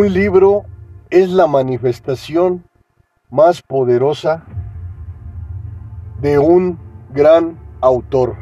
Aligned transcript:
Un 0.00 0.14
libro 0.14 0.64
es 1.10 1.28
la 1.28 1.46
manifestación 1.46 2.64
más 3.28 3.60
poderosa 3.60 4.46
de 6.22 6.38
un 6.38 6.78
gran 7.10 7.58
autor. 7.82 8.34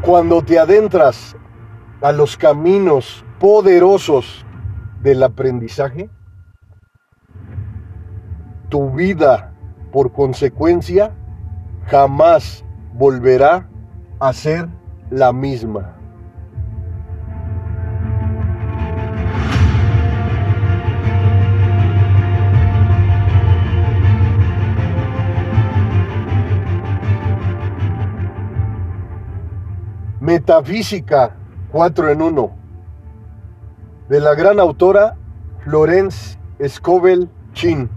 Cuando 0.00 0.42
te 0.42 0.58
adentras 0.58 1.36
a 2.00 2.10
los 2.10 2.36
caminos 2.36 3.24
poderosos 3.38 4.44
del 5.02 5.22
aprendizaje, 5.22 6.08
tu 8.68 8.90
vida, 8.90 9.52
por 9.90 10.12
consecuencia, 10.12 11.12
jamás 11.86 12.64
volverá 12.94 13.68
a 14.20 14.32
ser 14.32 14.68
la 15.10 15.32
misma. 15.32 15.96
Metafísica 30.20 31.36
4 31.72 32.10
en 32.10 32.22
1 32.22 32.61
de 34.12 34.20
la 34.20 34.34
gran 34.34 34.60
autora 34.60 35.16
Florence 35.64 36.38
Scovel 36.68 37.30
Chin. 37.54 37.88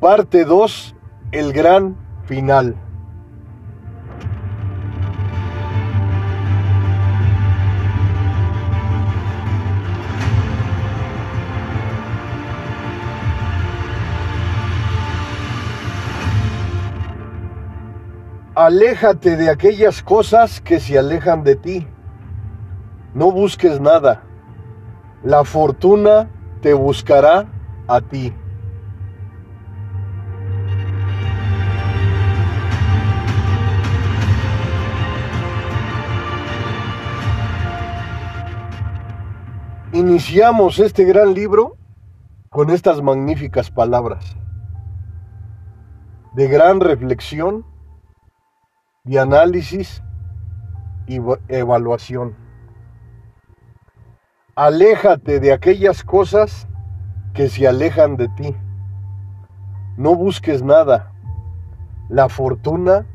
Parte 0.00 0.46
2, 0.46 0.96
el 1.32 1.52
gran 1.52 1.98
final. 2.24 2.74
Aléjate 18.54 19.36
de 19.36 19.50
aquellas 19.50 20.02
cosas 20.02 20.62
que 20.62 20.80
se 20.80 20.98
alejan 20.98 21.44
de 21.44 21.56
ti. 21.56 21.86
No 23.12 23.30
busques 23.30 23.78
nada. 23.78 24.29
La 25.22 25.44
fortuna 25.44 26.30
te 26.62 26.72
buscará 26.72 27.46
a 27.86 28.00
ti. 28.00 28.32
Iniciamos 39.92 40.78
este 40.78 41.04
gran 41.04 41.34
libro 41.34 41.76
con 42.48 42.70
estas 42.70 43.02
magníficas 43.02 43.70
palabras 43.70 44.36
de 46.32 46.48
gran 46.48 46.80
reflexión 46.80 47.66
de 49.04 49.18
análisis 49.18 50.02
y 51.06 51.18
evaluación. 51.48 52.39
Aléjate 54.62 55.40
de 55.40 55.54
aquellas 55.54 56.04
cosas 56.04 56.68
que 57.32 57.48
se 57.48 57.66
alejan 57.66 58.18
de 58.18 58.28
ti. 58.28 58.54
No 59.96 60.14
busques 60.16 60.62
nada. 60.62 61.12
La 62.10 62.28
fortuna 62.28 63.06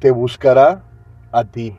te 0.00 0.10
buscará 0.10 0.82
a 1.30 1.44
ti. 1.44 1.78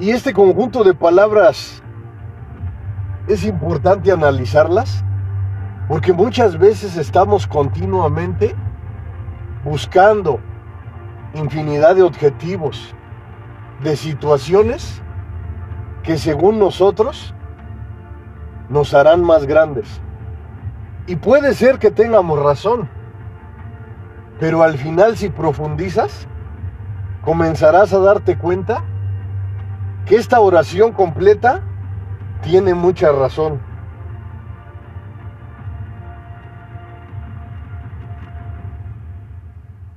Y 0.00 0.10
este 0.10 0.32
conjunto 0.32 0.82
de 0.82 0.92
palabras 0.92 1.83
es 3.26 3.44
importante 3.44 4.12
analizarlas 4.12 5.04
porque 5.88 6.12
muchas 6.12 6.58
veces 6.58 6.96
estamos 6.96 7.46
continuamente 7.46 8.54
buscando 9.64 10.40
infinidad 11.34 11.96
de 11.96 12.02
objetivos, 12.02 12.94
de 13.82 13.96
situaciones 13.96 15.02
que 16.02 16.18
según 16.18 16.58
nosotros 16.58 17.34
nos 18.68 18.94
harán 18.94 19.22
más 19.22 19.46
grandes. 19.46 20.00
Y 21.06 21.16
puede 21.16 21.54
ser 21.54 21.78
que 21.78 21.90
tengamos 21.90 22.42
razón, 22.42 22.88
pero 24.40 24.62
al 24.62 24.78
final 24.78 25.16
si 25.16 25.28
profundizas, 25.28 26.26
comenzarás 27.22 27.92
a 27.92 27.98
darte 27.98 28.36
cuenta 28.36 28.84
que 30.06 30.16
esta 30.16 30.40
oración 30.40 30.92
completa 30.92 31.62
tiene 32.44 32.74
mucha 32.74 33.10
razón. 33.10 33.60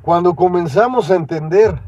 Cuando 0.01 0.33
comenzamos 0.33 1.11
a 1.11 1.15
entender 1.15 1.81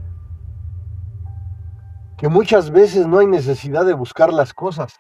que 2.18 2.28
muchas 2.28 2.70
veces 2.70 3.08
no 3.08 3.20
hay 3.20 3.28
necesidad 3.28 3.86
de 3.86 3.94
buscar 3.94 4.34
las 4.34 4.54
cosas, 4.54 5.00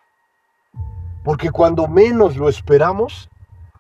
porque 1.26 1.52
cuando 1.52 1.90
menos 1.90 2.38
lo 2.38 2.48
esperamos, 2.48 3.30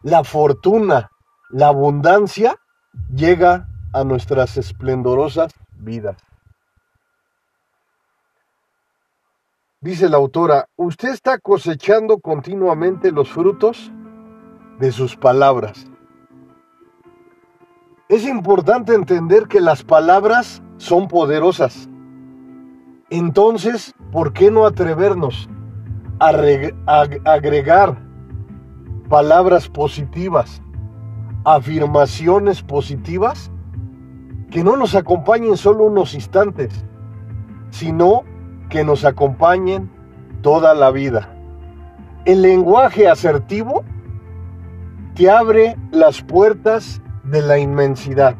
la 0.03 0.25
fortuna, 0.25 1.09
la 1.49 1.67
abundancia 1.67 2.57
llega 3.15 3.69
a 3.93 4.03
nuestras 4.03 4.57
esplendorosas 4.57 5.53
vidas. 5.77 6.17
Dice 9.81 10.09
la 10.09 10.17
autora, 10.17 10.67
usted 10.75 11.07
está 11.07 11.37
cosechando 11.37 12.19
continuamente 12.19 13.13
los 13.13 13.29
frutos 13.29 13.93
de 14.77 14.91
sus 14.91 15.15
palabras. 15.15 15.89
Es 18.09 18.25
importante 18.25 18.93
entender 18.93 19.47
que 19.47 19.61
las 19.61 19.85
palabras 19.85 20.61
son 20.75 21.07
poderosas. 21.07 21.89
Entonces, 23.09 23.95
¿por 24.11 24.33
qué 24.33 24.51
no 24.51 24.65
atrevernos 24.65 25.47
a, 26.19 26.33
agregar 27.23 28.05
palabras 29.07 29.69
positivas, 29.69 30.61
afirmaciones 31.45 32.61
positivas, 32.61 33.49
que 34.51 34.61
no 34.61 34.75
nos 34.75 34.93
acompañen 34.93 35.55
solo 35.55 35.85
unos 35.85 36.13
instantes, 36.15 36.83
sino 37.69 38.23
que 38.69 38.83
nos 38.83 39.03
acompañen 39.03 39.89
toda 40.41 40.73
la 40.73 40.91
vida. 40.91 41.29
El 42.25 42.41
lenguaje 42.41 43.07
asertivo 43.07 43.83
te 45.15 45.29
abre 45.29 45.75
las 45.91 46.21
puertas 46.21 47.01
de 47.23 47.41
la 47.41 47.57
inmensidad. 47.57 48.35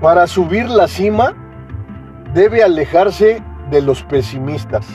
Para 0.00 0.26
subir 0.28 0.68
la 0.70 0.86
cima, 0.86 1.34
debe 2.32 2.62
alejarse 2.62 3.42
de 3.70 3.82
los 3.82 4.04
pesimistas. 4.04 4.86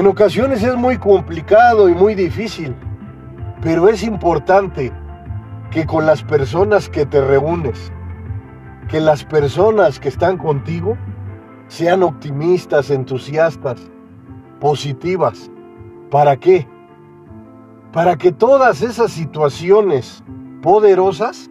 En 0.00 0.06
ocasiones 0.06 0.62
es 0.62 0.74
muy 0.76 0.96
complicado 0.96 1.86
y 1.86 1.94
muy 1.94 2.14
difícil, 2.14 2.74
pero 3.60 3.86
es 3.86 4.02
importante 4.02 4.90
que 5.70 5.84
con 5.84 6.06
las 6.06 6.22
personas 6.22 6.88
que 6.88 7.04
te 7.04 7.20
reúnes, 7.20 7.92
que 8.88 8.98
las 8.98 9.24
personas 9.24 10.00
que 10.00 10.08
están 10.08 10.38
contigo 10.38 10.96
sean 11.68 12.02
optimistas, 12.02 12.88
entusiastas, 12.88 13.78
positivas. 14.58 15.50
¿Para 16.10 16.34
qué? 16.38 16.66
Para 17.92 18.16
que 18.16 18.32
todas 18.32 18.80
esas 18.80 19.12
situaciones 19.12 20.24
poderosas 20.62 21.50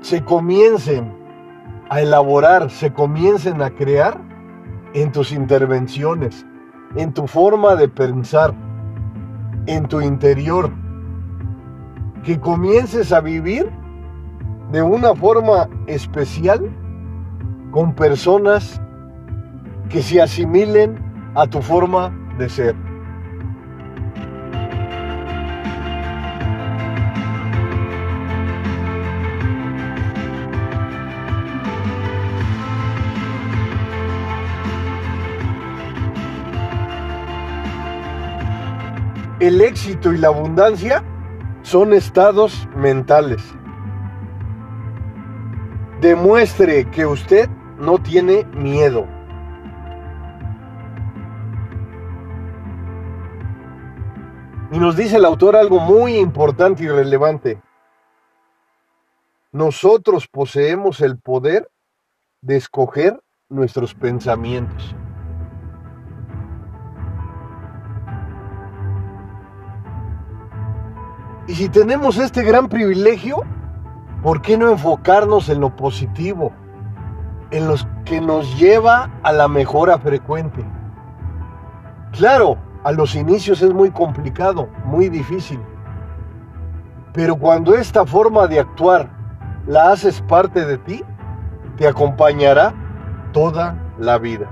se 0.00 0.24
comiencen 0.24 1.23
a 1.94 2.00
elaborar, 2.00 2.70
se 2.70 2.92
comiencen 2.92 3.62
a 3.62 3.70
crear 3.70 4.20
en 4.94 5.12
tus 5.12 5.30
intervenciones, 5.30 6.44
en 6.96 7.14
tu 7.14 7.28
forma 7.28 7.76
de 7.76 7.86
pensar, 7.86 8.52
en 9.66 9.86
tu 9.86 10.00
interior. 10.00 10.72
Que 12.24 12.40
comiences 12.40 13.12
a 13.12 13.20
vivir 13.20 13.70
de 14.72 14.82
una 14.82 15.14
forma 15.14 15.68
especial 15.86 16.68
con 17.70 17.94
personas 17.94 18.80
que 19.88 20.02
se 20.02 20.20
asimilen 20.20 20.98
a 21.36 21.46
tu 21.46 21.62
forma 21.62 22.12
de 22.38 22.48
ser. 22.48 22.83
El 39.44 39.60
éxito 39.60 40.14
y 40.14 40.16
la 40.16 40.28
abundancia 40.28 41.04
son 41.60 41.92
estados 41.92 42.66
mentales. 42.74 43.42
Demuestre 46.00 46.90
que 46.90 47.04
usted 47.04 47.50
no 47.78 47.98
tiene 47.98 48.44
miedo. 48.54 49.06
Y 54.72 54.78
nos 54.78 54.96
dice 54.96 55.16
el 55.16 55.26
autor 55.26 55.56
algo 55.56 55.78
muy 55.78 56.16
importante 56.16 56.84
y 56.84 56.88
relevante. 56.88 57.60
Nosotros 59.52 60.26
poseemos 60.26 61.02
el 61.02 61.18
poder 61.18 61.70
de 62.40 62.56
escoger 62.56 63.22
nuestros 63.50 63.94
pensamientos. 63.94 64.96
Y 71.46 71.54
si 71.54 71.68
tenemos 71.68 72.16
este 72.16 72.42
gran 72.42 72.68
privilegio, 72.68 73.42
¿por 74.22 74.40
qué 74.40 74.56
no 74.56 74.70
enfocarnos 74.70 75.48
en 75.50 75.60
lo 75.60 75.76
positivo? 75.76 76.52
En 77.50 77.68
lo 77.68 77.74
que 78.04 78.20
nos 78.20 78.58
lleva 78.58 79.10
a 79.22 79.32
la 79.32 79.46
mejora 79.46 79.98
frecuente. 79.98 80.64
Claro, 82.12 82.56
a 82.82 82.92
los 82.92 83.14
inicios 83.14 83.60
es 83.60 83.74
muy 83.74 83.90
complicado, 83.90 84.68
muy 84.84 85.08
difícil. 85.10 85.60
Pero 87.12 87.36
cuando 87.36 87.74
esta 87.74 88.06
forma 88.06 88.46
de 88.46 88.60
actuar 88.60 89.10
la 89.66 89.92
haces 89.92 90.22
parte 90.22 90.64
de 90.64 90.78
ti, 90.78 91.04
te 91.76 91.86
acompañará 91.86 92.72
toda 93.32 93.76
la 93.98 94.18
vida. 94.18 94.50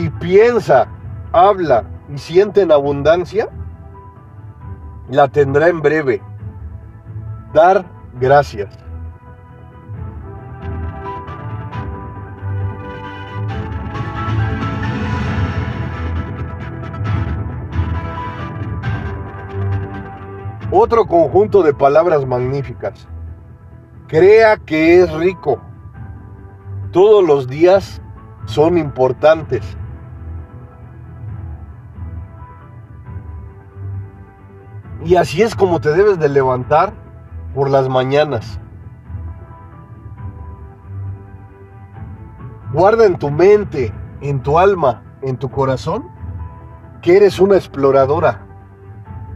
Si 0.00 0.08
piensa, 0.08 0.88
habla 1.30 1.84
y 2.08 2.16
siente 2.16 2.62
en 2.62 2.72
abundancia, 2.72 3.50
la 5.10 5.28
tendrá 5.28 5.68
en 5.68 5.82
breve 5.82 6.22
dar 7.52 7.84
gracias. 8.18 8.70
Otro 20.70 21.04
conjunto 21.04 21.62
de 21.62 21.74
palabras 21.74 22.24
magníficas. 22.24 23.06
Crea 24.06 24.56
que 24.56 25.02
es 25.02 25.12
rico. 25.12 25.60
Todos 26.90 27.22
los 27.22 27.46
días 27.46 28.00
son 28.46 28.78
importantes. 28.78 29.76
Y 35.04 35.16
así 35.16 35.42
es 35.42 35.54
como 35.54 35.80
te 35.80 35.92
debes 35.92 36.18
de 36.18 36.28
levantar 36.28 36.92
por 37.54 37.70
las 37.70 37.88
mañanas. 37.88 38.60
Guarda 42.72 43.06
en 43.06 43.18
tu 43.18 43.30
mente, 43.30 43.92
en 44.20 44.42
tu 44.42 44.58
alma, 44.58 45.02
en 45.22 45.36
tu 45.36 45.50
corazón, 45.50 46.08
que 47.02 47.16
eres 47.16 47.40
una 47.40 47.56
exploradora, 47.56 48.46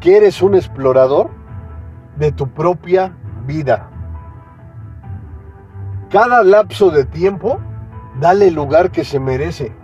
que 0.01 0.17
eres 0.17 0.43
un 0.43 0.55
explorador 0.55 1.31
de 2.17 2.31
tu 2.31 2.49
propia 2.49 3.17
vida. 3.47 3.91
Cada 6.11 6.45
lapso 6.45 6.91
de 6.91 7.05
tiempo, 7.05 7.59
dale 8.21 8.49
el 8.49 8.55
lugar 8.55 8.93
que 8.93 9.03
se 9.03 9.19
merece, 9.19 9.75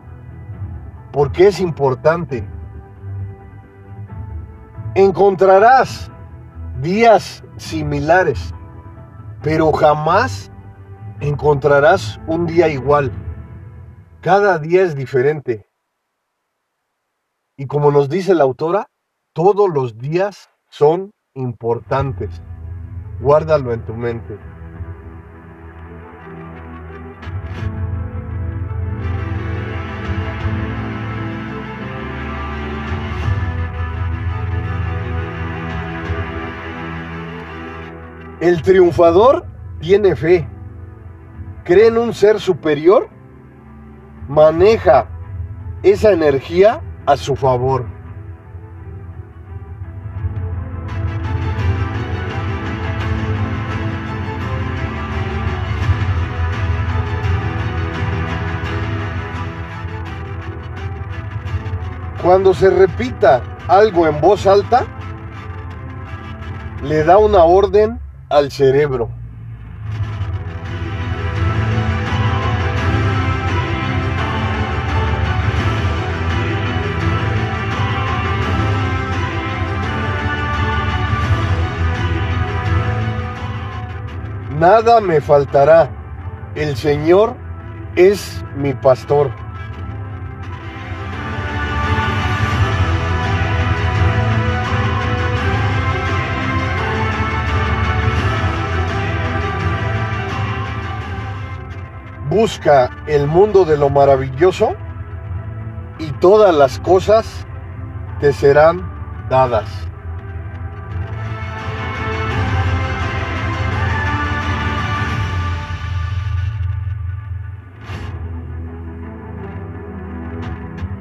porque 1.11 1.49
es 1.49 1.59
importante. 1.59 2.47
Encontrarás 4.97 6.11
días 6.83 7.45
similares, 7.59 8.53
pero 9.41 9.71
jamás 9.71 10.51
encontrarás 11.21 12.19
un 12.27 12.45
día 12.45 12.67
igual. 12.67 13.13
Cada 14.21 14.59
día 14.59 14.83
es 14.83 14.97
diferente. 14.97 15.69
Y 17.57 17.67
como 17.67 17.93
nos 17.93 18.09
dice 18.09 18.35
la 18.35 18.43
autora, 18.43 18.91
todos 19.33 19.71
los 19.71 19.97
días 19.97 20.51
son 20.71 21.13
importantes. 21.35 22.43
Guárdalo 23.21 23.73
en 23.73 23.85
tu 23.85 23.95
mente. 23.95 24.50
El 38.41 38.63
triunfador 38.63 39.45
tiene 39.81 40.17
fe, 40.17 40.49
cree 41.63 41.89
en 41.89 41.99
un 41.99 42.15
ser 42.15 42.41
superior, 42.41 43.11
maneja 44.29 45.09
esa 45.83 46.13
energía 46.13 46.81
a 47.05 47.19
su 47.19 47.37
favor. 47.37 47.85
Cuando 62.23 62.55
se 62.55 62.71
repita 62.71 63.43
algo 63.69 64.07
en 64.07 64.19
voz 64.23 64.47
alta, 64.47 64.87
le 66.83 67.05
da 67.05 67.19
una 67.19 67.45
orden 67.45 68.01
al 68.31 68.51
cerebro. 68.51 69.11
Nada 84.59 85.01
me 85.01 85.21
faltará. 85.21 85.91
El 86.55 86.77
Señor 86.77 87.35
es 87.97 88.45
mi 88.57 88.75
pastor. 88.75 89.40
Busca 102.31 102.91
el 103.09 103.27
mundo 103.27 103.65
de 103.65 103.77
lo 103.77 103.91
maravilloso 103.91 104.77
y 105.99 106.13
todas 106.21 106.55
las 106.55 106.79
cosas 106.79 107.45
te 108.21 108.33
serán 108.33 108.89
dadas. 109.29 109.69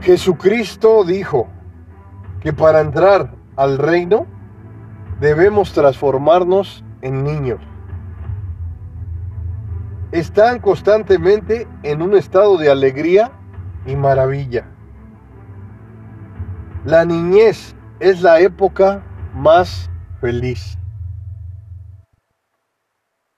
Jesucristo 0.01 1.03
dijo 1.03 1.47
que 2.41 2.53
para 2.53 2.79
entrar 2.79 3.35
al 3.55 3.77
reino 3.77 4.25
debemos 5.19 5.73
transformarnos 5.73 6.83
en 7.03 7.23
niños 7.23 7.68
están 10.11 10.59
constantemente 10.59 11.67
en 11.83 12.01
un 12.01 12.15
estado 12.15 12.57
de 12.57 12.71
alegría 12.71 13.31
y 13.85 13.95
maravilla. 13.95 14.65
La 16.85 17.05
niñez 17.05 17.75
es 17.99 18.21
la 18.21 18.39
época 18.39 19.03
más 19.33 19.89
feliz. 20.19 20.77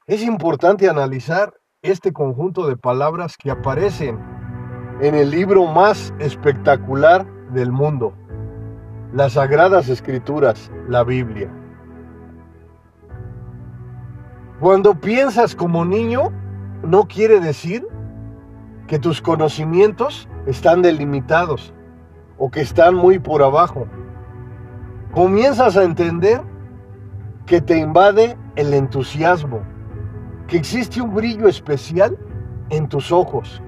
Es 0.08 0.24
importante 0.24 0.90
analizar 0.90 1.54
este 1.82 2.14
conjunto 2.14 2.68
de 2.68 2.78
palabras 2.78 3.36
que 3.38 3.52
aparecen 3.52 4.20
en 5.02 5.16
el 5.16 5.32
libro 5.32 5.66
más 5.66 6.14
espectacular 6.20 7.26
del 7.52 7.72
mundo, 7.72 8.14
las 9.14 9.34
Sagradas 9.34 9.90
Escrituras, 9.90 10.72
la 10.88 11.04
Biblia. 11.04 11.50
Cuando 14.60 14.94
piensas 14.94 15.56
como 15.56 15.84
niño, 15.84 16.32
no 16.84 17.08
quiere 17.08 17.40
decir 17.40 17.88
que 18.88 19.00
tus 19.00 19.22
conocimientos 19.22 20.28
están 20.46 20.82
delimitados 20.82 21.74
o 22.38 22.50
que 22.50 22.62
están 22.62 22.96
muy 22.96 23.20
por 23.20 23.44
abajo. 23.44 23.88
Comienzas 25.12 25.78
a 25.78 25.84
entender 25.84 26.42
que 27.46 27.62
te 27.62 27.78
invade 27.78 28.38
el 28.56 28.74
entusiasmo, 28.74 29.62
que 30.48 30.58
existe 30.58 31.02
un 31.02 31.14
brillo 31.14 31.48
especial 31.48 32.18
en 32.70 32.88
tus 32.88 33.12
ojos, 33.12 33.62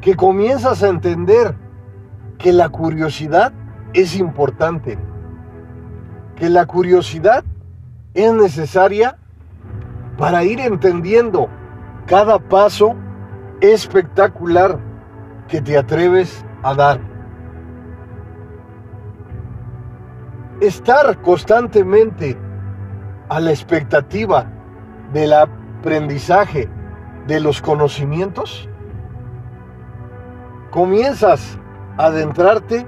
que 0.00 0.14
comienzas 0.14 0.82
a 0.82 0.88
entender 0.88 1.54
que 2.38 2.52
la 2.52 2.68
curiosidad 2.68 3.52
es 3.92 4.16
importante, 4.16 4.98
que 6.36 6.48
la 6.48 6.66
curiosidad 6.66 7.44
es 8.14 8.32
necesaria 8.32 9.16
para 10.16 10.44
ir 10.44 10.60
entendiendo 10.60 11.48
cada 12.06 12.38
paso 12.38 12.94
espectacular 13.60 14.78
que 15.48 15.60
te 15.60 15.76
atreves 15.76 16.44
a 16.62 16.74
dar. 16.74 17.00
Estar 20.60 21.20
constantemente 21.22 22.36
a 23.28 23.40
la 23.40 23.50
expectativa 23.50 24.46
del 25.12 25.32
aprendizaje 25.32 26.68
de 27.26 27.40
los 27.40 27.60
conocimientos, 27.62 28.68
comienzas 30.70 31.58
a 31.96 32.06
adentrarte 32.06 32.86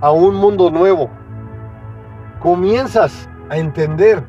a 0.00 0.10
un 0.10 0.34
mundo 0.34 0.70
nuevo. 0.70 1.10
Comienzas 2.40 3.28
a 3.48 3.56
entender 3.56 4.22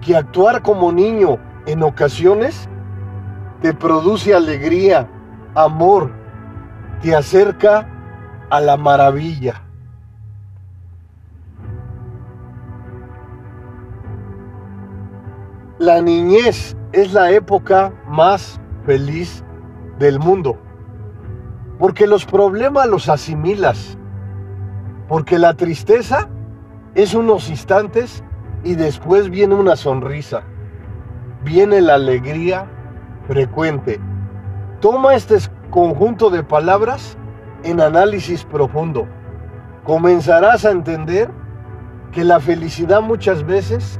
que 0.00 0.16
actuar 0.16 0.62
como 0.62 0.92
niño 0.92 1.38
en 1.66 1.82
ocasiones 1.82 2.68
te 3.60 3.72
produce 3.72 4.34
alegría, 4.34 5.08
amor, 5.54 6.10
te 7.02 7.14
acerca 7.14 7.88
a 8.50 8.60
la 8.60 8.76
maravilla. 8.76 9.62
La 15.78 16.00
niñez 16.00 16.76
es 16.92 17.12
la 17.12 17.30
época 17.32 17.92
más 18.06 18.60
feliz 18.86 19.44
del 19.98 20.18
mundo, 20.18 20.58
porque 21.78 22.06
los 22.06 22.24
problemas 22.24 22.86
los 22.86 23.08
asimilas, 23.08 23.98
porque 25.08 25.38
la 25.38 25.54
tristeza 25.54 26.28
es 26.94 27.14
unos 27.14 27.50
instantes 27.50 28.22
y 28.62 28.76
después 28.76 29.30
viene 29.30 29.54
una 29.54 29.76
sonrisa, 29.76 30.42
viene 31.42 31.80
la 31.80 31.94
alegría 31.94 32.66
frecuente. 33.26 34.00
Toma 34.80 35.14
este 35.14 35.38
conjunto 35.70 36.30
de 36.30 36.42
palabras 36.42 37.16
en 37.62 37.80
análisis 37.80 38.44
profundo. 38.44 39.06
Comenzarás 39.84 40.64
a 40.64 40.70
entender 40.70 41.30
que 42.12 42.24
la 42.24 42.40
felicidad 42.40 43.02
muchas 43.02 43.44
veces 43.44 43.98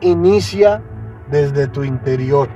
inicia 0.00 0.82
desde 1.30 1.66
tu 1.68 1.84
interior. 1.84 2.48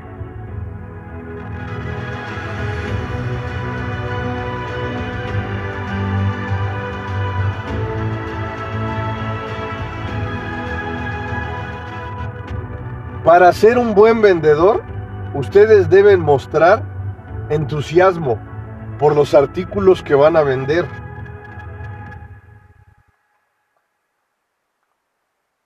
Para 13.24 13.52
ser 13.52 13.76
un 13.76 13.94
buen 13.94 14.22
vendedor, 14.22 14.82
ustedes 15.34 15.88
deben 15.90 16.20
mostrar 16.20 16.82
entusiasmo 17.50 18.38
por 18.98 19.14
los 19.14 19.34
artículos 19.34 20.02
que 20.02 20.14
van 20.14 20.36
a 20.36 20.42
vender. 20.42 20.86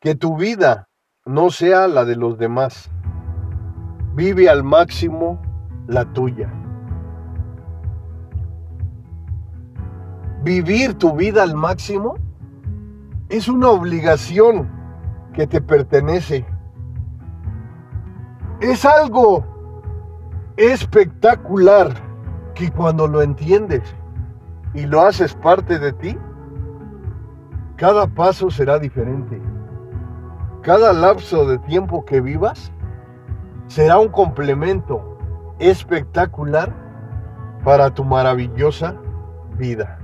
Que 0.01 0.15
tu 0.15 0.37
vida 0.37 0.89
no 1.25 1.51
sea 1.51 1.89
la 1.89 2.05
de 2.05 2.17
los 2.17 2.39
demás. 2.39 2.91
Vive 4.15 4.49
al 4.49 4.65
máximo 4.65 5.41
la 5.87 6.05
tuya. 6.13 6.53
Vivir 10.43 10.95
tu 10.95 11.15
vida 11.15 11.45
al 11.45 11.55
máximo 11.55 12.17
es 13.29 13.49
una 13.49 13.69
obligación 13.69 14.69
que 15.33 15.47
te 15.47 15.61
pertenece. 15.61 16.45
Es 18.61 18.85
algo 18.85 19.52
espectacular 20.57 21.93
que 22.55 22.71
cuando 22.71 23.07
lo 23.07 23.23
entiendes 23.23 23.83
y 24.75 24.87
lo 24.87 25.03
haces 25.03 25.35
parte 25.35 25.79
de 25.79 25.93
ti, 25.93 26.19
cada 27.77 28.07
paso 28.07 28.51
será 28.51 28.79
diferente. 28.79 29.41
Cada 30.63 30.93
lapso 30.93 31.47
de 31.47 31.59
tiempo 31.59 32.05
que 32.05 32.21
vivas 32.21 32.73
será 33.67 33.99
un 33.99 34.09
complemento 34.09 35.19
espectacular 35.59 36.73
para 37.65 37.93
tu 37.93 38.05
maravillosa 38.05 38.97
vida. 39.57 39.99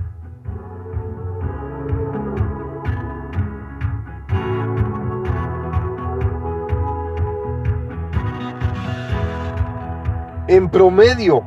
En 10.49 10.67
promedio, 10.67 11.43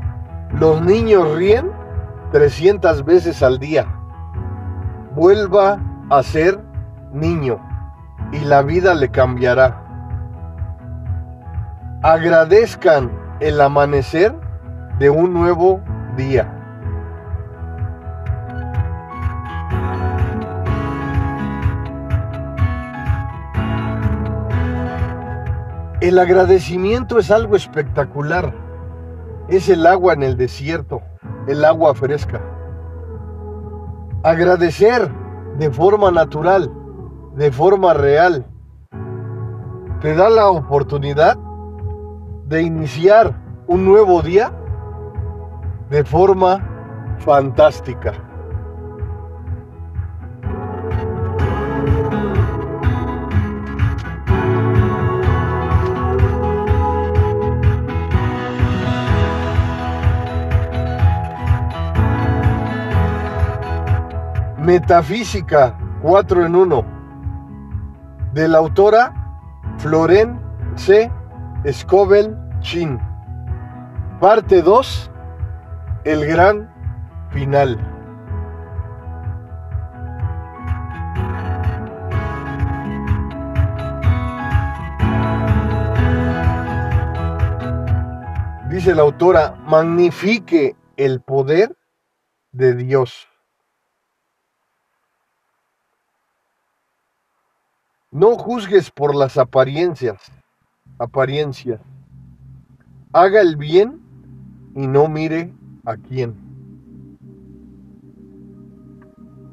los 0.60 0.80
niños 0.80 1.34
ríen 1.34 1.72
300 2.30 3.04
veces 3.04 3.42
al 3.42 3.58
día. 3.58 3.84
Vuelva 5.16 5.80
a 6.08 6.22
ser 6.22 6.60
niño 7.12 7.58
y 8.30 8.38
la 8.44 8.62
vida 8.62 8.94
le 8.94 9.10
cambiará. 9.10 9.82
Agradezcan 12.04 13.10
el 13.40 13.60
amanecer 13.60 14.36
de 15.00 15.10
un 15.10 15.34
nuevo 15.34 15.80
día. 16.16 16.48
El 26.00 26.20
agradecimiento 26.20 27.18
es 27.18 27.32
algo 27.32 27.56
espectacular 27.56 28.61
es 29.56 29.68
el 29.68 29.86
agua 29.86 30.14
en 30.14 30.22
el 30.22 30.36
desierto, 30.36 31.02
el 31.46 31.64
agua 31.64 31.94
fresca. 31.94 32.40
Agradecer 34.22 35.10
de 35.58 35.70
forma 35.70 36.10
natural, 36.10 36.72
de 37.34 37.52
forma 37.52 37.92
real, 37.92 38.46
te 40.00 40.14
da 40.14 40.30
la 40.30 40.48
oportunidad 40.48 41.36
de 42.46 42.62
iniciar 42.62 43.40
un 43.66 43.84
nuevo 43.84 44.22
día 44.22 44.52
de 45.90 46.04
forma 46.04 46.68
fantástica. 47.18 48.31
Metafísica 64.62 65.76
4 66.02 66.46
en 66.46 66.54
1 66.54 66.84
de 68.32 68.46
la 68.46 68.58
autora 68.58 69.12
Floren 69.78 70.40
C. 70.76 71.10
Scovell 71.68 72.38
Chin. 72.60 73.00
Parte 74.20 74.62
2. 74.62 75.10
El 76.04 76.26
gran 76.26 76.72
final. 77.30 77.76
Dice 88.70 88.94
la 88.94 89.02
autora, 89.02 89.56
magnifique 89.66 90.76
el 90.96 91.20
poder 91.20 91.76
de 92.52 92.74
Dios. 92.74 93.31
No 98.12 98.36
juzgues 98.36 98.90
por 98.90 99.14
las 99.14 99.38
apariencias, 99.38 100.20
apariencias. 100.98 101.80
Haga 103.14 103.40
el 103.40 103.56
bien 103.56 104.02
y 104.74 104.86
no 104.86 105.08
mire 105.08 105.50
a 105.86 105.96
quién. 105.96 106.36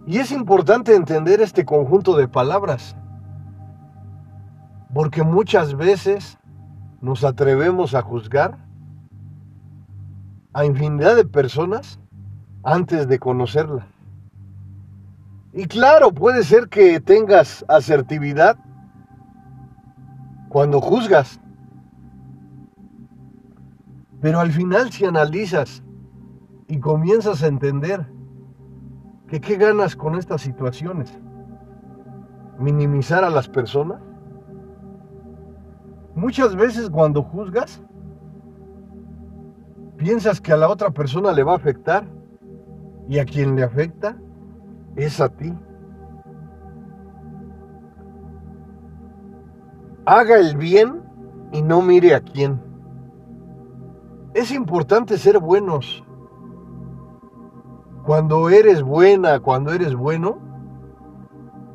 Y 0.05 0.17
es 0.17 0.33
importante 0.33 0.93
entender 0.93 1.39
este 1.39 1.63
conjunto 1.63 2.17
de 2.17 2.27
palabras, 2.27 2.97
porque 4.93 5.23
muchas 5.23 5.77
veces 5.77 6.37
nos 6.99 7.23
atrevemos 7.23 7.95
a 7.95 8.01
juzgar 8.01 8.57
a 10.51 10.65
infinidad 10.65 11.15
de 11.15 11.23
personas 11.23 11.97
antes 12.63 13.07
de 13.07 13.19
conocerlas. 13.19 13.85
Y 15.53 15.65
claro, 15.65 16.11
puede 16.11 16.43
ser 16.43 16.69
que 16.69 16.99
tengas 16.99 17.65
asertividad 17.67 18.57
cuando 20.49 20.79
juzgas. 20.79 21.39
Pero 24.21 24.39
al 24.39 24.51
final 24.51 24.91
si 24.91 25.05
analizas 25.05 25.83
y 26.67 26.79
comienzas 26.79 27.41
a 27.41 27.47
entender 27.47 28.05
que 29.27 29.41
qué 29.41 29.57
ganas 29.57 29.95
con 29.95 30.15
estas 30.15 30.41
situaciones, 30.41 31.17
minimizar 32.59 33.23
a 33.23 33.29
las 33.29 33.47
personas. 33.47 34.01
Muchas 36.15 36.55
veces 36.55 36.89
cuando 36.89 37.23
juzgas, 37.23 37.81
piensas 39.97 40.41
que 40.41 40.51
a 40.51 40.57
la 40.57 40.69
otra 40.69 40.91
persona 40.91 41.31
le 41.31 41.43
va 41.43 41.53
a 41.53 41.57
afectar 41.57 42.03
y 43.07 43.19
a 43.19 43.25
quien 43.25 43.55
le 43.55 43.63
afecta 43.63 44.17
es 44.95 45.19
a 45.21 45.29
ti. 45.29 45.53
Haga 50.05 50.37
el 50.37 50.57
bien 50.57 51.03
y 51.51 51.61
no 51.61 51.81
mire 51.81 52.15
a 52.15 52.21
quién. 52.21 52.59
Es 54.33 54.51
importante 54.51 55.17
ser 55.17 55.39
buenos. 55.39 56.03
Cuando 58.05 58.49
eres 58.49 58.81
buena, 58.81 59.39
cuando 59.39 59.71
eres 59.71 59.95
bueno, 59.95 60.39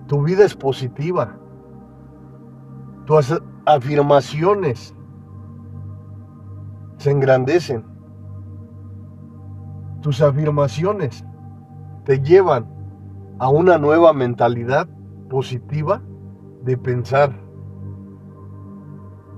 tu 0.07 0.23
vida 0.23 0.45
es 0.45 0.55
positiva. 0.55 1.37
Tus 3.07 3.41
afirmaciones 3.67 4.95
se 6.97 7.11
engrandecen. 7.11 7.85
Tus 10.01 10.21
afirmaciones 10.21 11.25
te 12.05 12.21
llevan 12.21 12.74
a 13.39 13.49
una 13.49 13.79
nueva 13.79 14.13
mentalidad 14.13 14.89
positiva 15.29 16.03
de 16.63 16.77
pensar, 16.77 17.33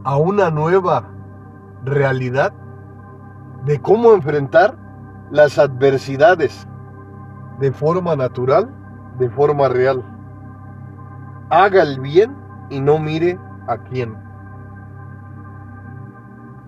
a 0.04 0.16
una 0.16 0.50
nueva 0.50 1.08
realidad 1.84 2.52
de 3.64 3.80
cómo 3.80 4.12
enfrentar 4.12 4.76
las 5.30 5.58
adversidades 5.58 6.68
de 7.58 7.72
forma 7.72 8.14
natural, 8.16 8.70
de 9.18 9.30
forma 9.30 9.68
real. 9.68 10.04
Haga 11.50 11.82
el 11.82 12.00
bien 12.00 12.36
y 12.70 12.80
no 12.80 12.98
mire 12.98 13.38
a 13.66 13.78
quién. 13.78 14.16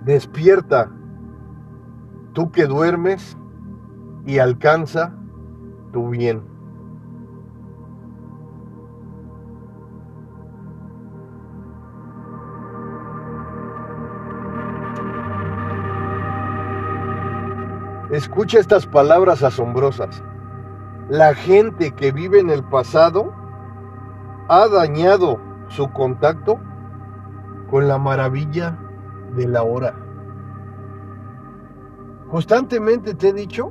Despierta, 0.05 0.91
tú 2.33 2.51
que 2.51 2.67
duermes, 2.67 3.37
y 4.29 4.39
alcanza 4.39 5.15
tu 5.93 6.11
bien. 6.11 6.43
Escucha 18.19 18.59
estas 18.59 18.85
palabras 18.85 19.45
asombrosas. 19.45 20.25
La 21.09 21.37
gente 21.37 21.93
que 21.93 22.11
vive 22.11 22.41
en 22.41 22.51
el 22.51 22.65
pasado 22.65 23.33
ha 24.49 24.67
dañado 24.67 25.39
su 25.69 25.89
contacto 25.93 26.59
con 27.71 27.87
la 27.87 27.97
maravilla 27.97 28.77
de 29.37 29.47
la 29.47 29.63
hora. 29.63 29.95
Constantemente 32.29 33.15
te 33.15 33.29
he 33.29 33.33
dicho 33.33 33.71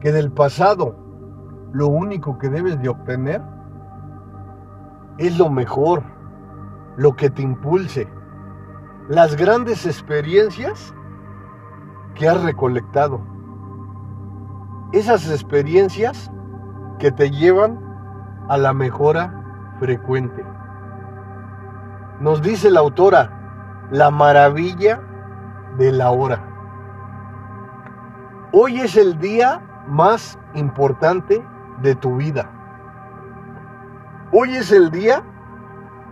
que 0.00 0.10
del 0.10 0.32
pasado 0.32 0.96
lo 1.72 1.88
único 1.88 2.38
que 2.38 2.48
debes 2.48 2.80
de 2.80 2.88
obtener 2.88 3.42
es 5.18 5.38
lo 5.38 5.50
mejor, 5.50 6.02
lo 6.96 7.14
que 7.14 7.28
te 7.28 7.42
impulse, 7.42 8.08
las 9.10 9.36
grandes 9.36 9.84
experiencias 9.84 10.94
que 12.14 12.28
has 12.28 12.42
recolectado. 12.42 13.20
Esas 14.92 15.30
experiencias 15.30 16.30
que 16.98 17.10
te 17.10 17.30
llevan 17.30 17.78
a 18.48 18.56
la 18.56 18.72
mejora 18.72 19.76
frecuente. 19.78 20.44
Nos 22.20 22.42
dice 22.42 22.70
la 22.70 22.80
autora, 22.80 23.88
la 23.90 24.10
maravilla 24.10 25.00
de 25.78 25.92
la 25.92 26.10
hora. 26.10 26.42
Hoy 28.52 28.80
es 28.80 28.96
el 28.96 29.18
día 29.18 29.62
más 29.86 30.38
importante 30.54 31.42
de 31.82 31.94
tu 31.94 32.16
vida. 32.16 32.50
Hoy 34.32 34.56
es 34.56 34.70
el 34.72 34.90
día 34.90 35.22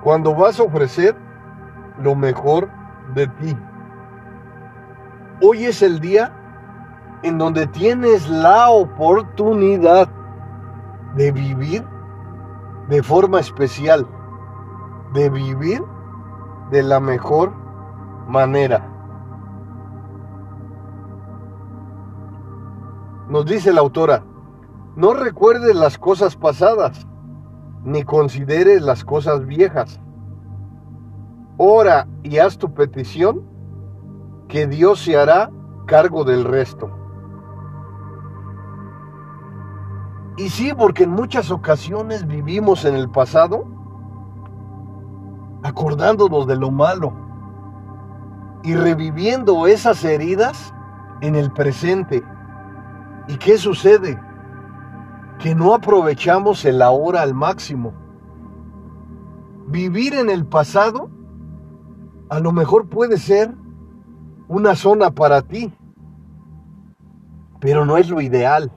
cuando 0.03 0.35
vas 0.35 0.59
a 0.59 0.63
ofrecer 0.63 1.17
lo 2.01 2.15
mejor 2.15 2.69
de 3.15 3.27
ti. 3.27 3.57
Hoy 5.41 5.67
es 5.67 5.83
el 5.83 6.01
día 6.01 6.33
en 7.23 7.39
donde 7.39 7.69
tienes 7.69 8.29
la 8.29 8.71
oportunidad 8.71 10.09
de 11.15 11.31
vivir 11.31 11.87
de 12.89 13.03
forma 13.05 13.39
especial, 13.39 14.05
de 15.15 15.31
vivir 15.31 15.81
de 16.73 16.83
la 16.83 16.99
mejor 16.99 17.53
manera. 18.27 18.85
Nos 23.29 23.47
dice 23.47 23.73
la 23.73 23.81
autora, 23.81 24.25
no 24.97 25.15
recuerdes 25.15 25.77
las 25.77 25.99
cosas 25.99 26.35
pasadas, 26.35 27.07
ni 27.85 28.03
consideres 28.03 28.83
las 28.83 29.05
cosas 29.05 29.47
viejas. 29.47 30.01
Ora 31.59 32.09
y 32.25 32.39
haz 32.39 32.59
tu 32.59 32.75
petición 32.75 33.58
que 34.49 34.67
Dios 34.67 35.01
se 35.01 35.17
hará 35.17 35.51
cargo 35.87 36.25
del 36.25 36.45
resto. 36.45 36.91
Y 40.37 40.49
sí, 40.49 40.73
porque 40.77 41.05
en 41.05 41.11
muchas 41.11 41.51
ocasiones 41.51 42.27
vivimos 42.27 42.85
en 42.85 42.95
el 42.95 43.11
pasado 43.11 43.65
acordándonos 45.63 46.47
de 46.47 46.57
lo 46.57 46.71
malo 46.71 47.13
y 48.63 48.75
reviviendo 48.75 49.67
esas 49.67 50.05
heridas 50.05 50.73
en 51.21 51.35
el 51.35 51.51
presente. 51.53 52.23
¿Y 53.27 53.37
qué 53.37 53.59
sucede? 53.59 54.21
Que 55.39 55.55
no 55.55 55.75
aprovechamos 55.75 56.65
el 56.65 56.83
ahora 56.83 57.23
al 57.23 57.35
máximo. 57.35 57.93
Vivir 59.67 60.15
en 60.15 60.31
el 60.31 60.47
pasado 60.47 61.11
a 62.31 62.41
lo 62.41 62.53
mejor 62.53 62.89
puede 62.89 63.19
ser 63.19 63.55
una 64.49 64.75
zona 64.75 65.11
para 65.11 65.43
ti, 65.43 65.73
pero 67.61 67.85
no 67.85 67.99
es 67.99 68.09
lo 68.09 68.21
ideal. 68.21 68.73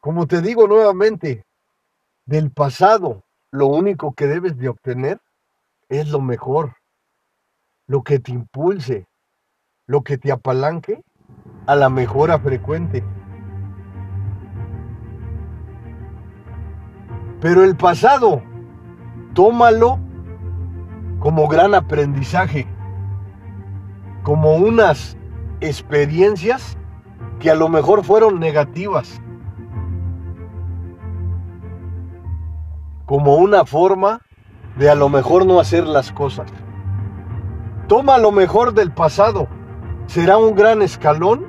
Como 0.00 0.26
te 0.26 0.40
digo 0.40 0.68
nuevamente, 0.68 1.44
del 2.24 2.52
pasado 2.52 3.24
lo 3.50 3.66
único 3.66 4.12
que 4.12 4.26
debes 4.26 4.56
de 4.56 4.68
obtener 4.68 5.20
es 5.88 6.08
lo 6.10 6.20
mejor, 6.20 6.76
lo 7.86 8.02
que 8.02 8.20
te 8.20 8.30
impulse, 8.30 9.08
lo 9.86 10.02
que 10.02 10.16
te 10.16 10.30
apalanque 10.30 11.02
a 11.66 11.74
la 11.74 11.88
mejora 11.88 12.38
frecuente. 12.38 13.02
Pero 17.40 17.64
el 17.64 17.76
pasado, 17.76 18.42
tómalo 19.34 19.98
como 21.18 21.48
gran 21.48 21.74
aprendizaje 21.74 22.68
como 24.28 24.56
unas 24.56 25.16
experiencias 25.62 26.76
que 27.40 27.50
a 27.50 27.54
lo 27.54 27.70
mejor 27.70 28.04
fueron 28.04 28.38
negativas, 28.38 29.22
como 33.06 33.36
una 33.36 33.64
forma 33.64 34.20
de 34.76 34.90
a 34.90 34.94
lo 34.94 35.08
mejor 35.08 35.46
no 35.46 35.60
hacer 35.60 35.86
las 35.86 36.12
cosas. 36.12 36.50
Toma 37.86 38.18
lo 38.18 38.30
mejor 38.30 38.74
del 38.74 38.92
pasado, 38.92 39.48
será 40.08 40.36
un 40.36 40.54
gran 40.54 40.82
escalón 40.82 41.46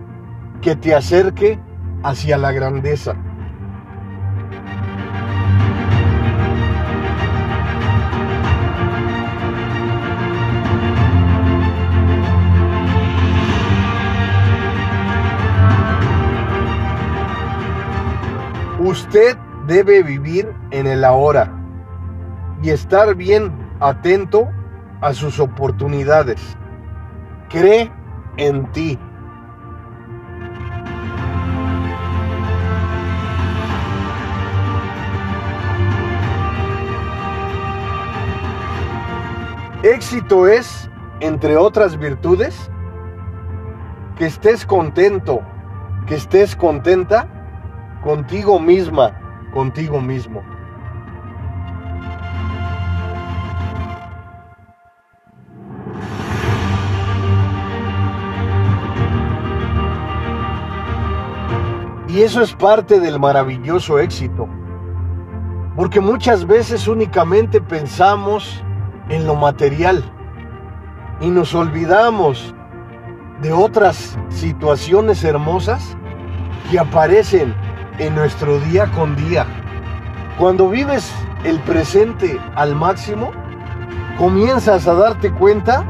que 0.62 0.78
te 0.78 0.96
acerque 0.96 1.60
hacia 2.04 2.38
la 2.38 2.54
grandeza. 2.54 3.14
Usted 18.90 19.38
debe 19.68 20.02
vivir 20.02 20.52
en 20.72 20.88
el 20.88 21.06
ahora 21.06 21.54
y 22.64 22.72
estar 22.72 23.14
bien 23.14 23.54
atento 23.80 24.50
a 25.00 25.14
sus 25.14 25.40
oportunidades. 25.40 26.42
Cree 27.50 27.92
en 28.38 28.66
ti. 28.72 28.98
Éxito 39.84 40.48
es, 40.48 40.90
entre 41.20 41.58
otras 41.58 41.96
virtudes, 41.96 42.72
que 44.18 44.26
estés 44.26 44.66
contento, 44.66 45.44
que 46.08 46.16
estés 46.16 46.56
contenta 46.56 47.39
contigo 48.04 48.60
misma, 48.60 49.12
contigo 49.54 50.00
mismo. 50.00 50.42
Y 62.08 62.24
eso 62.24 62.42
es 62.42 62.54
parte 62.54 63.00
del 63.00 63.20
maravilloso 63.20 64.00
éxito. 64.00 64.48
Porque 65.76 66.00
muchas 66.02 66.46
veces 66.46 66.88
únicamente 66.88 67.62
pensamos 67.62 68.64
en 69.10 69.26
lo 69.26 69.36
material 69.36 70.04
y 71.22 71.30
nos 71.30 71.54
olvidamos 71.54 72.54
de 73.42 73.54
otras 73.54 74.18
situaciones 74.30 75.24
hermosas 75.24 75.96
que 76.70 76.80
aparecen 76.80 77.54
en 78.00 78.16
nuestro 78.16 78.60
día 78.60 78.88
con 78.88 79.16
día. 79.16 79.46
Cuando 80.38 80.70
vives 80.70 81.12
el 81.44 81.60
presente 81.60 82.40
al 82.56 82.76
máximo, 82.76 83.32
comienzas 84.18 84.88
a 84.88 84.94
darte 84.94 85.32
cuenta 85.32 85.84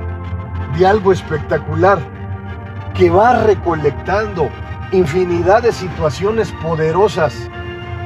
de 0.78 0.86
algo 0.86 1.12
espectacular 1.12 2.00
que 2.95 3.10
va 3.10 3.43
recolectando 3.43 4.50
infinidad 4.91 5.63
de 5.63 5.72
situaciones 5.72 6.52
poderosas 6.63 7.34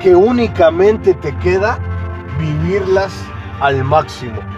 que 0.02 0.16
únicamente 0.16 1.14
te 1.14 1.36
queda 1.38 1.80
vivirlas 2.38 3.14
al 3.62 3.84
máximo. 3.84 4.53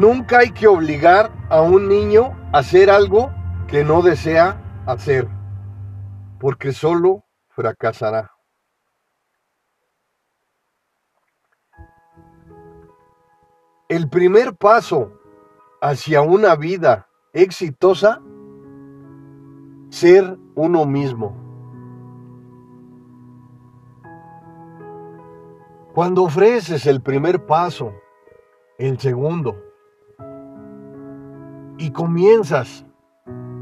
Nunca 0.00 0.38
hay 0.38 0.52
que 0.52 0.66
obligar 0.66 1.30
a 1.50 1.60
un 1.60 1.86
niño 1.86 2.34
a 2.54 2.60
hacer 2.60 2.88
algo 2.88 3.30
que 3.68 3.84
no 3.84 4.00
desea 4.00 4.82
hacer, 4.86 5.28
porque 6.38 6.72
solo 6.72 7.26
fracasará. 7.50 8.32
El 13.90 14.08
primer 14.08 14.56
paso 14.56 15.20
hacia 15.82 16.22
una 16.22 16.56
vida 16.56 17.06
exitosa, 17.34 18.22
ser 19.90 20.38
uno 20.54 20.86
mismo. 20.86 21.36
Cuando 25.92 26.22
ofreces 26.22 26.86
el 26.86 27.02
primer 27.02 27.44
paso, 27.44 27.92
el 28.78 28.98
segundo, 28.98 29.69
y 31.80 31.90
comienzas 31.90 32.84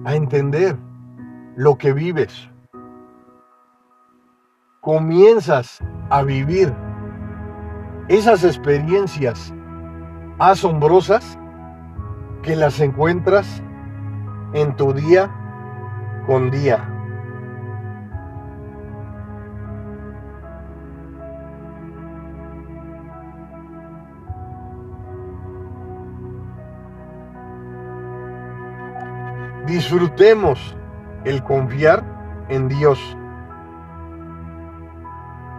a 0.05 0.15
entender 0.17 0.77
lo 1.55 1.79
que 1.79 1.93
vives. 1.93 2.51
Comienzas 4.81 5.79
a 6.11 6.23
vivir 6.23 6.75
esas 8.09 8.43
experiencias 8.43 9.55
asombrosas 10.41 11.39
que 12.43 12.57
las 12.57 12.81
encuentras 12.81 13.63
en 14.53 14.75
tu 14.75 14.93
día 14.93 15.31
con 16.27 16.51
día. 16.51 16.98
Disfrutemos 29.69 30.75
el 31.27 31.45
confiar 31.45 32.03
en 32.49 32.69
Dios, 32.69 32.99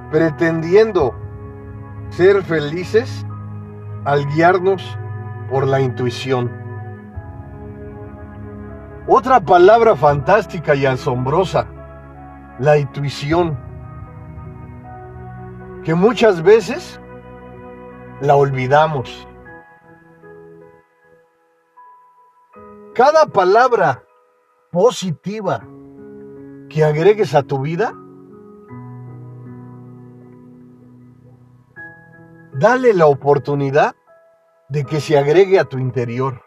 pretendiendo 0.10 1.13
ser 2.10 2.41
felices 2.41 3.24
al 4.06 4.26
guiarnos 4.34 4.98
por 5.52 5.67
la 5.67 5.80
intuición. 5.80 6.52
Otra 9.08 9.39
palabra 9.39 9.95
fantástica 9.95 10.74
y 10.74 10.88
asombrosa, 10.88 11.67
la 12.58 12.80
intuición, 12.80 13.60
que 15.84 15.93
muchas 15.93 16.41
veces 16.41 17.00
la 18.22 18.36
olvidamos. 18.36 19.28
Cada 22.99 23.27
palabra 23.27 24.03
positiva 24.71 25.65
que 26.67 26.83
agregues 26.83 27.33
a 27.33 27.43
tu 27.43 27.62
vida, 27.62 27.93
dale 32.59 32.93
la 32.93 33.05
oportunidad 33.05 33.95
de 34.67 34.83
que 34.83 34.99
se 34.99 35.17
agregue 35.17 35.59
a 35.59 35.63
tu 35.63 35.77
interior. 35.77 36.41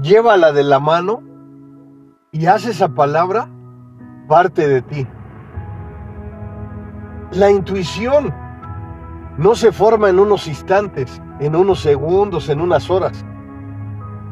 Llévala 0.00 0.52
de 0.52 0.62
la 0.62 0.78
mano 0.78 1.24
y 2.30 2.46
haz 2.46 2.66
esa 2.66 2.90
palabra 2.90 3.50
parte 4.28 4.68
de 4.68 4.80
ti. 4.80 5.08
La 7.32 7.50
intuición 7.50 8.32
no 9.38 9.56
se 9.56 9.72
forma 9.72 10.08
en 10.08 10.20
unos 10.20 10.46
instantes, 10.46 11.20
en 11.40 11.56
unos 11.56 11.80
segundos, 11.80 12.48
en 12.48 12.60
unas 12.60 12.88
horas 12.90 13.26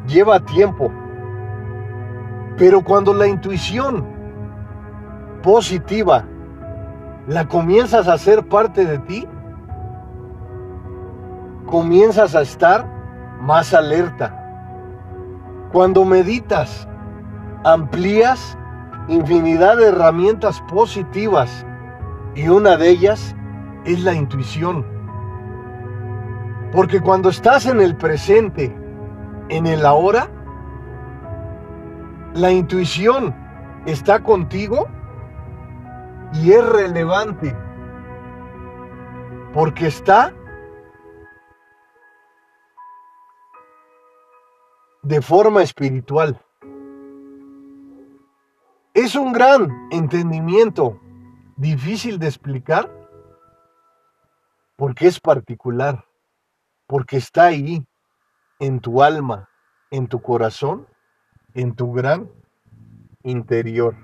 lleva 0.07 0.41
tiempo. 0.41 0.91
Pero 2.57 2.83
cuando 2.83 3.13
la 3.15 3.27
intuición 3.27 4.05
positiva 5.43 6.25
la 7.27 7.49
comienzas 7.49 8.07
a 8.09 8.19
ser 8.19 8.47
parte 8.49 8.85
de 8.85 8.99
ti, 9.01 9.29
comienzas 11.67 12.35
a 12.35 12.43
estar 12.43 12.87
más 13.41 13.75
alerta. 13.75 14.41
Cuando 15.73 16.05
meditas, 16.05 16.87
amplías 17.65 18.57
infinidad 19.09 19.77
de 19.77 19.89
herramientas 19.89 20.61
positivas 20.63 21.67
y 22.35 22.49
una 22.49 22.77
de 22.77 22.89
ellas 22.89 23.35
es 23.85 24.03
la 24.03 24.15
intuición. 24.15 24.85
Porque 26.73 27.01
cuando 27.01 27.29
estás 27.29 27.67
en 27.67 27.81
el 27.81 27.97
presente, 27.97 28.75
en 29.49 29.67
el 29.67 29.85
ahora, 29.85 30.29
la 32.35 32.51
intuición 32.51 33.35
está 33.87 34.23
contigo 34.23 34.89
y 36.33 36.53
es 36.53 36.67
relevante 36.67 37.55
porque 39.53 39.87
está 39.87 40.35
de 45.03 45.21
forma 45.23 45.63
espiritual. 45.63 46.41
Es 48.95 49.15
un 49.15 49.33
gran 49.33 49.69
entendimiento, 49.91 51.01
difícil 51.57 52.19
de 52.19 52.27
explicar, 52.27 52.91
porque 54.77 55.07
es 55.07 55.21
particular, 55.21 56.05
porque 56.87 57.19
está 57.19 57.45
ahí, 57.45 57.87
en 58.59 58.81
tu 58.81 59.03
alma, 59.03 59.49
en 59.91 60.07
tu 60.07 60.21
corazón, 60.21 60.87
en 61.55 61.75
tu 61.75 61.93
gran 61.93 62.31
interior. 63.23 63.97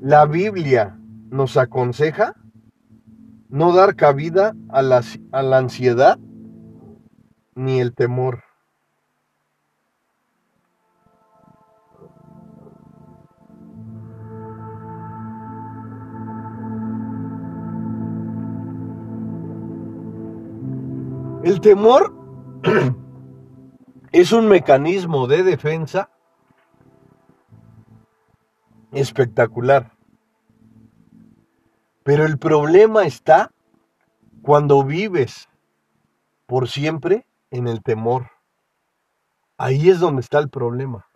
La 0.00 0.26
Biblia 0.26 0.98
nos 1.30 1.56
aconseja 1.56 2.34
no 3.48 3.72
dar 3.72 3.96
cabida 3.96 4.54
a 4.68 4.82
la, 4.82 5.02
a 5.32 5.42
la 5.42 5.58
ansiedad 5.58 6.18
ni 7.54 7.80
el 7.80 7.94
temor. 7.94 8.47
El 21.48 21.62
temor 21.62 22.12
es 24.12 24.32
un 24.32 24.48
mecanismo 24.48 25.26
de 25.26 25.42
defensa 25.42 26.10
espectacular. 28.92 29.92
Pero 32.02 32.26
el 32.26 32.36
problema 32.36 33.04
está 33.04 33.50
cuando 34.42 34.84
vives 34.84 35.48
por 36.44 36.68
siempre 36.68 37.26
en 37.50 37.66
el 37.66 37.82
temor. 37.82 38.26
Ahí 39.56 39.88
es 39.88 40.00
donde 40.00 40.20
está 40.20 40.40
el 40.40 40.50
problema. 40.50 41.06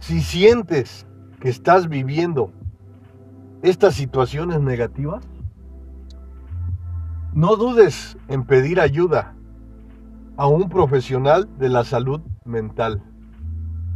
Si 0.00 0.20
sientes 0.20 1.06
que 1.38 1.48
estás 1.48 1.88
viviendo 1.88 2.52
estas 3.64 3.94
situaciones 3.94 4.60
negativas, 4.60 5.24
no 7.32 7.56
dudes 7.56 8.18
en 8.28 8.44
pedir 8.44 8.78
ayuda 8.78 9.34
a 10.36 10.46
un 10.46 10.68
profesional 10.68 11.48
de 11.58 11.70
la 11.70 11.82
salud 11.82 12.20
mental, 12.44 13.02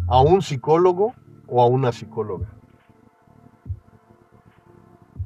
a 0.06 0.22
un 0.22 0.40
psicólogo 0.40 1.12
o 1.46 1.62
a 1.62 1.66
una 1.66 1.92
psicóloga. 1.92 2.48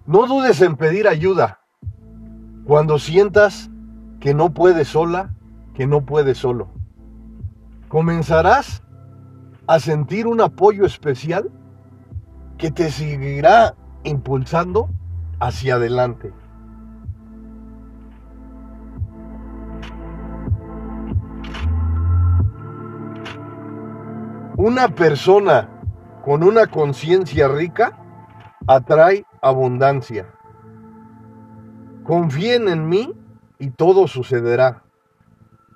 No 0.07 0.27
dudes 0.27 0.61
en 0.61 0.75
pedir 0.75 1.07
ayuda 1.07 1.61
cuando 2.67 2.99
sientas 2.99 3.71
que 4.19 4.35
no 4.35 4.53
puedes 4.53 4.89
sola, 4.89 5.37
que 5.73 5.87
no 5.87 6.05
puedes 6.05 6.39
solo. 6.39 6.69
Comenzarás 7.87 8.83
a 9.69 9.79
sentir 9.79 10.27
un 10.27 10.41
apoyo 10.41 10.85
especial 10.85 11.49
que 12.59 12.73
te 12.73 12.91
seguirá 12.91 13.77
impulsando 14.05 14.89
hacia 15.41 15.77
adelante. 15.77 16.33
Una 24.57 24.89
persona 24.89 25.69
con 26.25 26.45
una 26.45 26.69
conciencia 26.69 27.49
rica 27.49 27.99
atrae 28.67 29.27
abundancia. 29.41 30.27
Confíen 32.05 32.69
en 32.69 32.89
mí 32.89 33.13
y 33.59 33.71
todo 33.71 34.07
sucederá. 34.07 34.85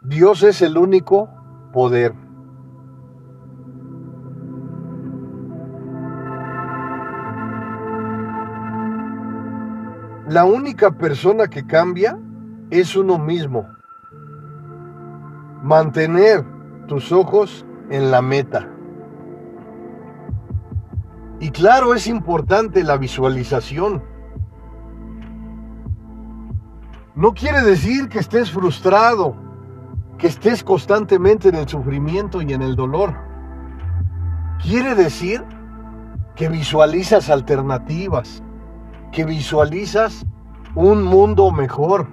Dios 0.03 0.43
es 0.43 0.63
el 0.63 0.79
único 0.79 1.29
poder. 1.73 2.26
La 10.37 10.45
única 10.45 10.91
persona 10.91 11.47
que 11.47 11.67
cambia 11.67 12.19
es 12.69 12.95
uno 12.95 13.19
mismo. 13.19 13.67
Mantener 15.63 16.45
tus 16.87 17.11
ojos 17.11 17.65
en 17.89 18.11
la 18.11 18.21
meta. 18.21 18.69
Y 21.41 21.49
claro, 21.53 21.95
es 21.95 22.07
importante 22.07 22.85
la 22.85 22.99
visualización. 22.99 24.03
No 27.15 27.33
quiere 27.33 27.63
decir 27.63 28.11
que 28.11 28.19
estés 28.19 28.51
frustrado, 28.51 29.35
que 30.19 30.27
estés 30.27 30.63
constantemente 30.63 31.49
en 31.49 31.55
el 31.55 31.67
sufrimiento 31.67 32.43
y 32.43 32.53
en 32.53 32.61
el 32.61 32.77
dolor. 32.77 33.15
Quiere 34.63 34.95
decir 34.95 35.43
que 36.35 36.51
visualizas 36.51 37.31
alternativas, 37.31 38.43
que 39.17 39.25
visualizas 39.25 40.27
un 40.75 41.03
mundo 41.03 41.51
mejor. 41.51 42.07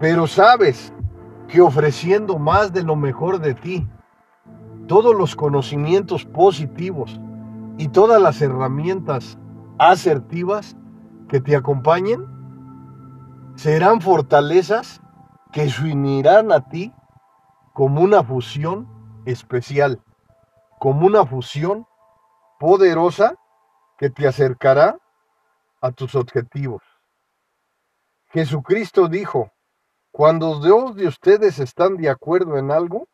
Pero 0.00 0.26
sabes 0.26 0.92
que 1.46 1.60
ofreciendo 1.60 2.40
más 2.40 2.72
de 2.72 2.82
lo 2.82 2.96
mejor 2.96 3.38
de 3.38 3.54
ti, 3.54 3.88
todos 4.88 5.14
los 5.14 5.36
conocimientos 5.36 6.24
positivos 6.24 7.20
y 7.78 7.86
todas 7.86 8.20
las 8.20 8.42
herramientas 8.42 9.38
asertivas 9.78 10.76
que 11.28 11.40
te 11.40 11.54
acompañen, 11.54 12.26
serán 13.54 14.00
fortalezas 14.00 15.00
que 15.52 15.70
se 15.70 15.84
unirán 15.84 16.50
a 16.50 16.68
ti 16.68 16.92
como 17.74 18.00
una 18.00 18.24
fusión 18.24 18.88
especial, 19.24 20.02
como 20.80 21.06
una 21.06 21.24
fusión 21.24 21.86
poderosa 22.58 23.36
que 23.98 24.10
te 24.10 24.26
acercará 24.26 24.98
a 25.82 25.90
tus 25.92 26.14
objetivos. 26.14 26.82
Jesucristo 28.32 29.08
dijo, 29.08 29.52
cuando 30.10 30.54
dos 30.54 30.96
de 30.96 31.06
ustedes 31.06 31.58
están 31.58 31.96
de 31.96 32.08
acuerdo 32.08 32.56
en 32.56 32.70
algo, 32.70 33.08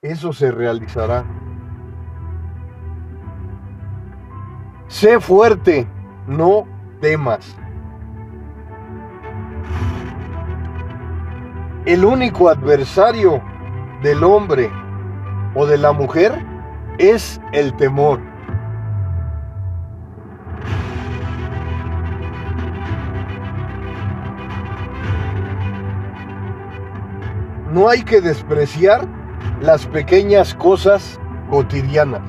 eso 0.00 0.32
se 0.32 0.50
realizará. 0.52 1.24
Sé 4.88 5.18
fuerte, 5.20 5.88
no 6.26 6.66
temas. 7.00 7.56
El 11.86 12.04
único 12.04 12.48
adversario 12.48 13.42
del 14.02 14.22
hombre 14.22 14.70
o 15.54 15.66
de 15.66 15.78
la 15.78 15.92
mujer 15.92 16.44
es 16.98 17.40
el 17.52 17.76
temor. 17.76 18.31
No 27.72 27.88
hay 27.88 28.02
que 28.02 28.20
despreciar 28.20 29.08
las 29.62 29.86
pequeñas 29.86 30.52
cosas 30.52 31.18
cotidianas. 31.48 32.20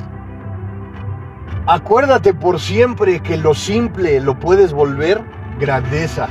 Acuérdate 1.67 2.34
por 2.34 2.62
siempre 2.62 3.19
que 3.21 3.36
lo 3.36 3.53
simple 3.53 4.21
lo 4.21 4.39
puedes 4.39 4.71
volver 4.71 5.21
grandeza. 5.60 6.29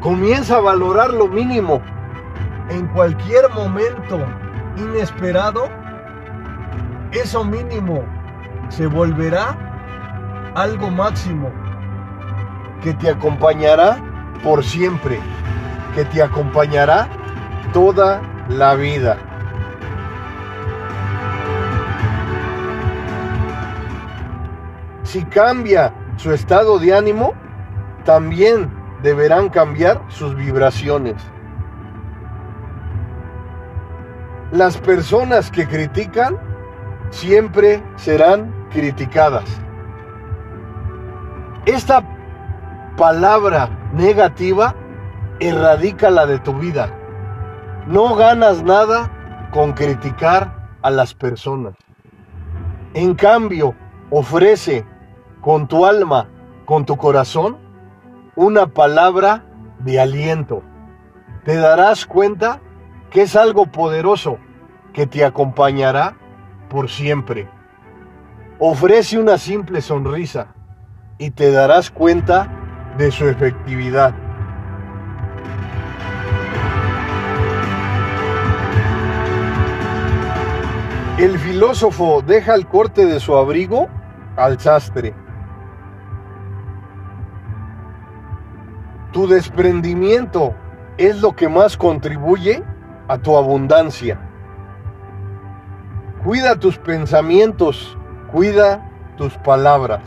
Comienza 0.00 0.58
a 0.58 0.60
valorar 0.60 1.12
lo 1.12 1.26
mínimo. 1.26 1.82
En 2.70 2.86
cualquier 2.86 3.50
momento 3.52 4.24
inesperado, 4.76 5.68
eso 7.10 7.42
mínimo 7.42 8.04
se 8.68 8.86
volverá 8.86 10.52
algo 10.54 10.92
máximo 10.92 11.50
que 12.84 12.94
te 12.94 13.10
acompañará 13.10 13.98
por 14.44 14.62
siempre, 14.62 15.18
que 15.96 16.04
te 16.04 16.22
acompañará 16.22 17.08
toda 17.72 18.20
la 18.48 18.74
vida. 18.74 19.16
Si 25.02 25.24
cambia 25.24 25.92
su 26.16 26.32
estado 26.32 26.78
de 26.78 26.94
ánimo, 26.94 27.32
también 28.04 28.70
deberán 29.02 29.48
cambiar 29.48 30.02
sus 30.08 30.34
vibraciones. 30.34 31.16
Las 34.52 34.76
personas 34.78 35.50
que 35.50 35.66
critican 35.66 36.38
siempre 37.10 37.82
serán 37.96 38.52
criticadas. 38.70 39.44
Esta 41.66 42.02
palabra 42.96 43.68
negativa 43.92 44.74
erradica 45.38 46.10
la 46.10 46.26
de 46.26 46.38
tu 46.38 46.54
vida. 46.54 46.97
No 47.88 48.14
ganas 48.16 48.62
nada 48.62 49.48
con 49.50 49.72
criticar 49.72 50.68
a 50.82 50.90
las 50.90 51.14
personas. 51.14 51.74
En 52.92 53.14
cambio, 53.14 53.74
ofrece 54.10 54.84
con 55.40 55.68
tu 55.68 55.86
alma, 55.86 56.28
con 56.66 56.84
tu 56.84 56.98
corazón, 56.98 57.56
una 58.36 58.66
palabra 58.66 59.46
de 59.78 60.00
aliento. 60.00 60.62
Te 61.46 61.56
darás 61.56 62.04
cuenta 62.04 62.60
que 63.08 63.22
es 63.22 63.34
algo 63.36 63.64
poderoso 63.72 64.36
que 64.92 65.06
te 65.06 65.24
acompañará 65.24 66.14
por 66.68 66.90
siempre. 66.90 67.48
Ofrece 68.58 69.18
una 69.18 69.38
simple 69.38 69.80
sonrisa 69.80 70.48
y 71.16 71.30
te 71.30 71.50
darás 71.52 71.90
cuenta 71.90 72.50
de 72.98 73.10
su 73.10 73.26
efectividad. 73.26 74.27
El 81.18 81.36
filósofo 81.36 82.22
deja 82.22 82.54
el 82.54 82.68
corte 82.68 83.04
de 83.04 83.18
su 83.18 83.34
abrigo 83.34 83.88
al 84.36 84.60
sastre. 84.60 85.16
Tu 89.10 89.26
desprendimiento 89.26 90.54
es 90.96 91.20
lo 91.20 91.34
que 91.34 91.48
más 91.48 91.76
contribuye 91.76 92.62
a 93.08 93.18
tu 93.18 93.36
abundancia. 93.36 94.20
Cuida 96.22 96.54
tus 96.54 96.78
pensamientos, 96.78 97.98
cuida 98.30 98.88
tus 99.16 99.36
palabras. 99.38 100.02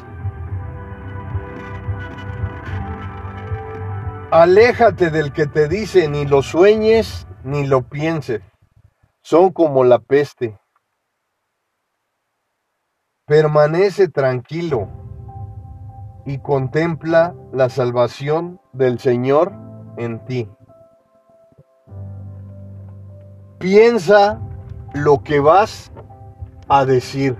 Aléjate 4.32 5.10
del 5.10 5.34
que 5.34 5.46
te 5.46 5.68
dice 5.68 6.08
ni 6.08 6.26
lo 6.26 6.42
sueñes 6.42 7.28
ni 7.44 7.68
lo 7.68 7.82
pienses. 7.82 8.40
Son 9.22 9.52
como 9.52 9.84
la 9.84 10.00
peste. 10.00 10.61
Permanece 13.32 14.10
tranquilo 14.10 14.90
y 16.26 16.40
contempla 16.40 17.34
la 17.54 17.70
salvación 17.70 18.60
del 18.74 19.00
Señor 19.00 19.54
en 19.96 20.20
ti. 20.26 20.50
Piensa 23.58 24.38
lo 24.94 25.24
que 25.24 25.40
vas 25.40 25.94
a 26.68 26.84
decir. 26.84 27.38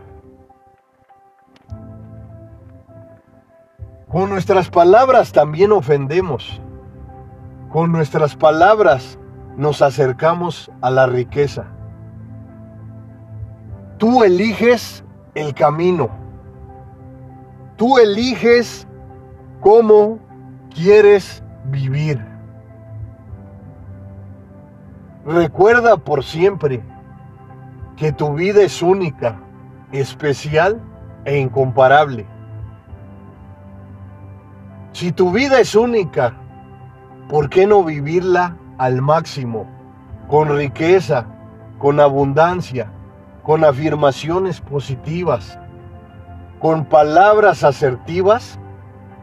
Con 4.08 4.30
nuestras 4.30 4.70
palabras 4.70 5.34
también 5.34 5.74
ofendemos. 5.74 6.62
Con 7.70 7.92
nuestras 7.92 8.38
palabras 8.38 9.20
nos 9.58 9.82
acercamos 9.82 10.72
a 10.80 10.90
la 10.90 11.08
riqueza. 11.08 11.66
Tú 13.98 14.24
eliges 14.24 15.04
el 15.36 15.54
camino. 15.54 16.10
Tú 17.78 17.98
eliges 17.98 18.88
cómo 19.60 20.20
quieres 20.74 21.44
vivir. 21.66 22.24
Recuerda 25.26 25.98
por 25.98 26.24
siempre 26.24 26.84
que 27.96 28.12
tu 28.12 28.34
vida 28.34 28.64
es 28.64 28.82
única, 28.82 29.40
especial 29.92 30.82
e 31.26 31.38
incomparable. 31.38 32.26
Si 34.94 35.12
tu 35.12 35.32
vida 35.32 35.60
es 35.60 35.76
única, 35.76 36.34
¿por 37.30 37.50
qué 37.50 37.66
no 37.68 37.84
vivirla 37.84 38.58
al 38.78 39.02
máximo? 39.02 39.68
Con 40.28 40.50
riqueza, 40.50 41.26
con 41.78 42.00
abundancia, 42.00 42.92
con 43.44 43.64
afirmaciones 43.64 44.62
positivas, 44.62 45.58
con 46.60 46.86
palabras 46.86 47.64
asertivas 47.64 48.60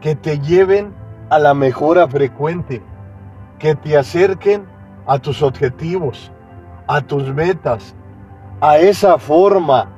que 0.01 0.15
te 0.15 0.39
lleven 0.39 0.93
a 1.29 1.39
la 1.39 1.53
mejora 1.53 2.07
frecuente, 2.07 2.81
que 3.59 3.75
te 3.75 3.97
acerquen 3.97 4.65
a 5.05 5.19
tus 5.19 5.41
objetivos, 5.41 6.31
a 6.87 7.01
tus 7.01 7.33
metas, 7.33 7.95
a 8.61 8.77
esa 8.77 9.17
forma 9.17 9.89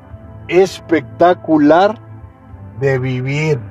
espectacular 0.48 2.00
de 2.80 3.00
vivir. 3.00 3.71